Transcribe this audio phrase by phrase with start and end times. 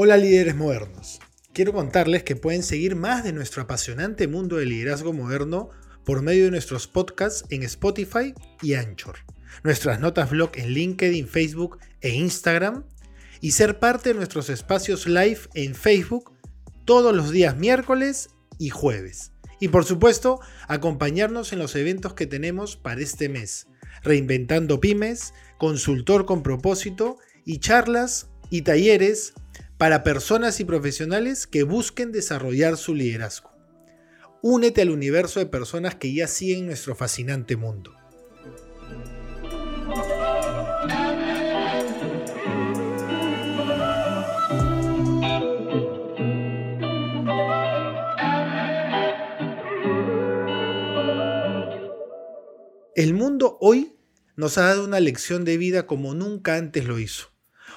[0.00, 1.18] Hola líderes modernos.
[1.52, 5.70] Quiero contarles que pueden seguir más de nuestro apasionante mundo del liderazgo moderno
[6.04, 9.16] por medio de nuestros podcasts en Spotify y Anchor,
[9.64, 12.84] nuestras notas blog en LinkedIn, Facebook e Instagram
[13.40, 16.32] y ser parte de nuestros espacios live en Facebook
[16.84, 19.32] todos los días miércoles y jueves.
[19.58, 20.38] Y por supuesto,
[20.68, 23.66] acompañarnos en los eventos que tenemos para este mes,
[24.04, 29.34] reinventando pymes, consultor con propósito y charlas y talleres
[29.78, 33.52] para personas y profesionales que busquen desarrollar su liderazgo.
[34.42, 37.94] Únete al universo de personas que ya siguen nuestro fascinante mundo.
[52.96, 53.96] El mundo hoy
[54.34, 57.28] nos ha dado una lección de vida como nunca antes lo hizo.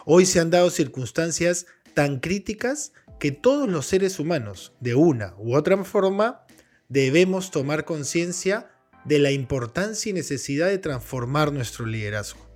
[0.06, 5.56] Hoy se han dado circunstancias tan críticas que todos los seres humanos, de una u
[5.56, 6.46] otra forma,
[6.90, 8.72] debemos tomar conciencia
[9.06, 12.50] de la importancia y necesidad de transformar nuestro liderazgo.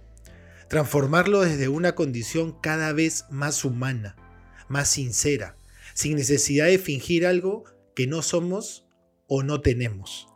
[0.67, 4.16] Transformarlo desde una condición cada vez más humana,
[4.67, 5.58] más sincera,
[5.94, 8.88] sin necesidad de fingir algo que no somos
[9.27, 10.27] o no tenemos.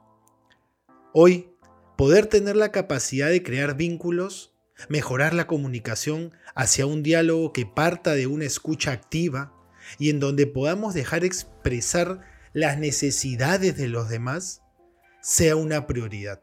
[1.13, 1.49] Hoy,
[1.97, 4.55] poder tener la capacidad de crear vínculos,
[4.87, 9.53] mejorar la comunicación hacia un diálogo que parta de una escucha activa
[9.97, 12.21] y en donde podamos dejar expresar
[12.53, 14.61] las necesidades de los demás,
[15.21, 16.39] sea una prioridad.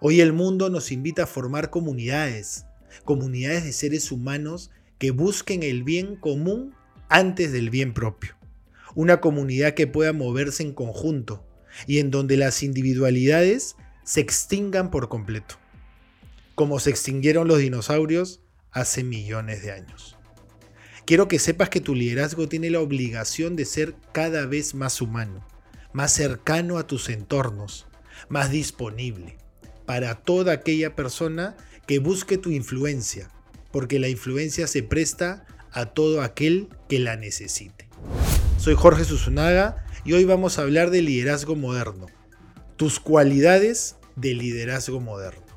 [0.00, 2.64] Hoy el mundo nos invita a formar comunidades,
[3.04, 6.74] comunidades de seres humanos que busquen el bien común
[7.08, 8.36] antes del bien propio.
[8.94, 11.46] Una comunidad que pueda moverse en conjunto
[11.86, 15.59] y en donde las individualidades se extingan por completo
[16.54, 18.40] como se extinguieron los dinosaurios
[18.70, 20.16] hace millones de años.
[21.04, 25.46] Quiero que sepas que tu liderazgo tiene la obligación de ser cada vez más humano,
[25.92, 27.86] más cercano a tus entornos,
[28.28, 29.36] más disponible
[29.86, 31.56] para toda aquella persona
[31.88, 33.28] que busque tu influencia,
[33.72, 37.88] porque la influencia se presta a todo aquel que la necesite.
[38.56, 42.06] Soy Jorge Susunaga y hoy vamos a hablar de liderazgo moderno,
[42.76, 45.49] tus cualidades de liderazgo moderno.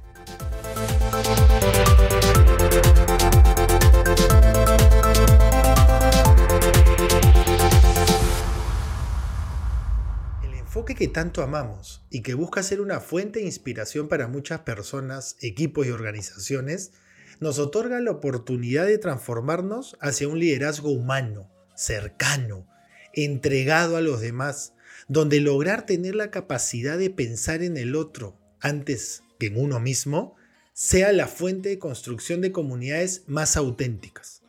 [10.98, 15.88] Que tanto amamos y que busca ser una fuente de inspiración para muchas personas, equipos
[15.88, 16.92] y organizaciones,
[17.40, 22.68] nos otorga la oportunidad de transformarnos hacia un liderazgo humano, cercano,
[23.12, 24.74] entregado a los demás,
[25.08, 30.36] donde lograr tener la capacidad de pensar en el otro antes que en uno mismo
[30.74, 34.44] sea la fuente de construcción de comunidades más auténticas,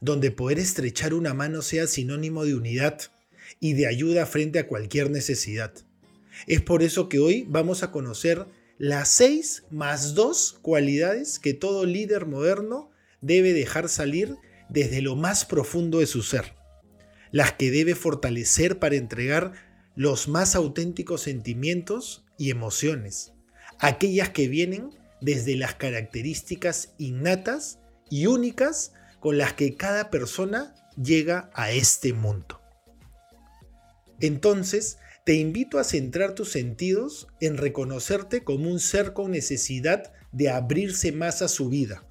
[0.00, 3.00] donde poder estrechar una mano sea sinónimo de unidad
[3.60, 5.72] y de ayuda frente a cualquier necesidad.
[6.46, 8.46] Es por eso que hoy vamos a conocer
[8.78, 14.36] las seis más dos cualidades que todo líder moderno debe dejar salir
[14.68, 16.54] desde lo más profundo de su ser,
[17.32, 19.52] las que debe fortalecer para entregar
[19.96, 23.32] los más auténticos sentimientos y emociones,
[23.80, 31.50] aquellas que vienen desde las características innatas y únicas con las que cada persona llega
[31.54, 32.57] a este mundo.
[34.20, 40.50] Entonces, te invito a centrar tus sentidos en reconocerte como un ser con necesidad de
[40.50, 42.04] abrirse más a su vida,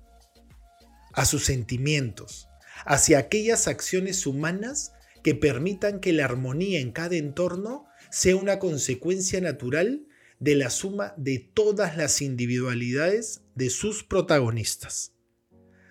[1.14, 2.48] a sus sentimientos,
[2.86, 9.42] hacia aquellas acciones humanas que permitan que la armonía en cada entorno sea una consecuencia
[9.42, 10.06] natural
[10.40, 15.14] de la suma de todas las individualidades de sus protagonistas.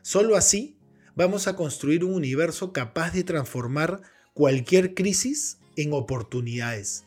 [0.03, 0.79] Solo así
[1.17, 4.03] vamos a construir un universo capaz de transformar
[4.35, 7.05] cualquier crisis en oportunidades,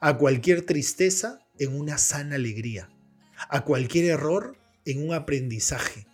[0.00, 2.90] a cualquier tristeza en una sana alegría,
[3.48, 6.06] a cualquier error en un aprendizaje,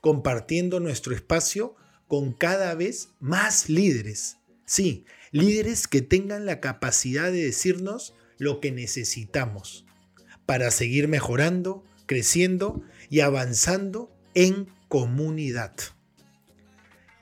[0.00, 1.76] compartiendo nuestro espacio
[2.08, 4.38] con cada vez más líderes.
[4.66, 9.84] Sí, líderes que tengan la capacidad de decirnos lo que necesitamos
[10.46, 15.74] para seguir mejorando, creciendo y avanzando en comunidad.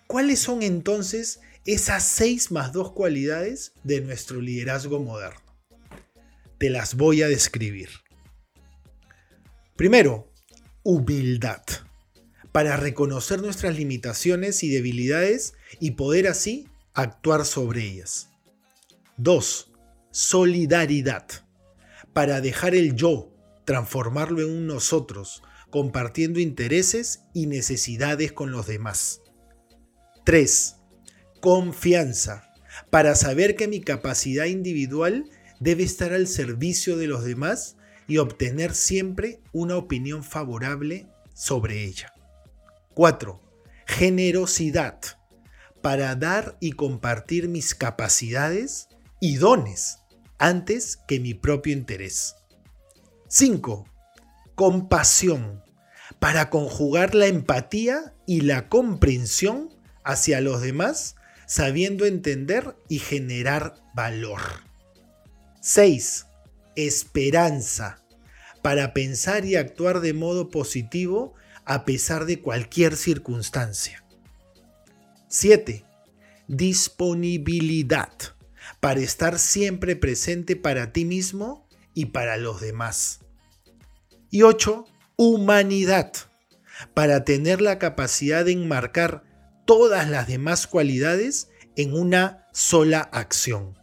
[0.06, 5.40] ¿Cuáles son entonces esas seis más dos cualidades de nuestro liderazgo moderno?
[6.58, 7.88] Te las voy a describir.
[9.76, 10.32] Primero,
[10.82, 11.62] humildad,
[12.52, 18.28] para reconocer nuestras limitaciones y debilidades y poder así actuar sobre ellas.
[19.16, 19.72] Dos,
[20.10, 21.26] solidaridad
[22.12, 23.32] para dejar el yo,
[23.64, 29.22] transformarlo en un nosotros, compartiendo intereses y necesidades con los demás.
[30.24, 30.76] 3.
[31.42, 32.54] Confianza,
[32.88, 35.28] para saber que mi capacidad individual
[35.58, 42.14] debe estar al servicio de los demás y obtener siempre una opinión favorable sobre ella.
[42.94, 43.40] 4.
[43.88, 45.00] Generosidad,
[45.80, 48.86] para dar y compartir mis capacidades
[49.18, 49.98] y dones
[50.38, 52.36] antes que mi propio interés.
[53.26, 53.84] 5.
[54.54, 55.64] Compasión,
[56.20, 59.70] para conjugar la empatía y la comprensión
[60.04, 61.16] hacia los demás,
[61.46, 64.40] sabiendo entender y generar valor.
[65.60, 66.26] 6.
[66.76, 68.02] Esperanza,
[68.62, 71.34] para pensar y actuar de modo positivo
[71.64, 74.04] a pesar de cualquier circunstancia.
[75.28, 75.84] 7.
[76.48, 78.12] Disponibilidad,
[78.80, 83.20] para estar siempre presente para ti mismo y para los demás.
[84.30, 84.84] Y 8.
[85.16, 86.12] Humanidad,
[86.94, 89.22] para tener la capacidad de enmarcar
[89.64, 93.78] todas las demás cualidades en una sola acción.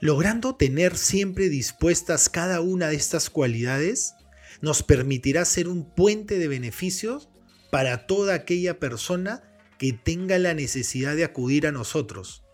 [0.00, 4.14] Logrando tener siempre dispuestas cada una de estas cualidades,
[4.60, 7.28] nos permitirá ser un puente de beneficios
[7.70, 9.42] para toda aquella persona
[9.78, 12.44] que tenga la necesidad de acudir a nosotros,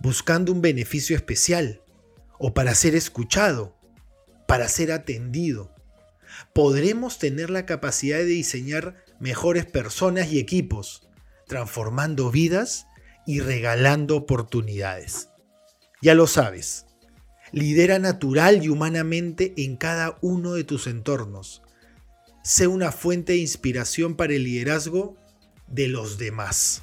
[0.00, 1.82] buscando un beneficio especial,
[2.38, 3.76] o para ser escuchado,
[4.46, 5.74] para ser atendido.
[6.54, 11.08] Podremos tener la capacidad de diseñar mejores personas y equipos,
[11.46, 12.86] transformando vidas
[13.26, 15.30] y regalando oportunidades.
[16.00, 16.86] Ya lo sabes,
[17.52, 21.62] lidera natural y humanamente en cada uno de tus entornos.
[22.42, 25.16] Sé una fuente de inspiración para el liderazgo
[25.66, 26.82] de los demás.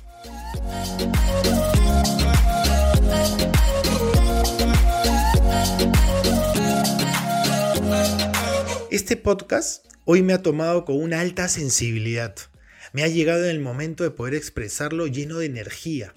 [8.92, 12.36] Este podcast hoy me ha tomado con una alta sensibilidad.
[12.94, 16.14] Me ha llegado en el momento de poder expresarlo lleno de energía,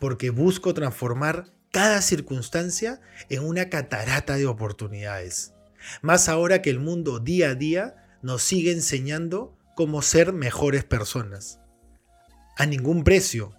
[0.00, 5.52] porque busco transformar cada circunstancia en una catarata de oportunidades.
[6.00, 11.60] Más ahora que el mundo día a día nos sigue enseñando cómo ser mejores personas.
[12.56, 13.54] A ningún precio.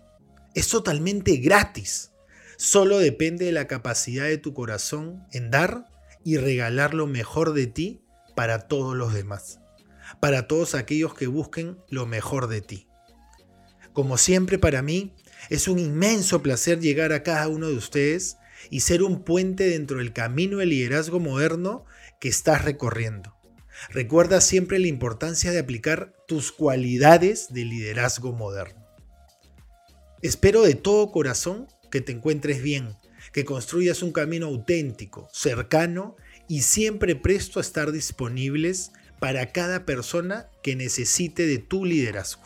[0.56, 2.12] Es totalmente gratis.
[2.58, 5.86] Solo depende de la capacidad de tu corazón en dar
[6.24, 8.02] y regalar lo mejor de ti
[8.38, 9.62] para todos los demás,
[10.20, 12.88] para todos aquellos que busquen lo mejor de ti.
[13.94, 15.16] Como siempre para mí,
[15.50, 18.38] es un inmenso placer llegar a cada uno de ustedes
[18.70, 21.86] y ser un puente dentro del camino del liderazgo moderno
[22.20, 23.36] que estás recorriendo.
[23.90, 28.86] Recuerda siempre la importancia de aplicar tus cualidades de liderazgo moderno.
[30.22, 32.98] Espero de todo corazón que te encuentres bien,
[33.34, 40.50] que construyas un camino auténtico, cercano y siempre presto a estar disponibles para cada persona
[40.64, 42.44] que necesite de tu liderazgo.